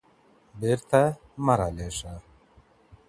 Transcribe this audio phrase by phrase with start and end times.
[0.59, 1.01] بيرته
[1.45, 2.13] مه رالېږه